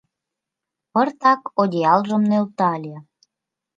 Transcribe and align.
Пыртак 0.91 1.41
одеялжым 1.61 2.21
нӧлтале. 2.29 2.95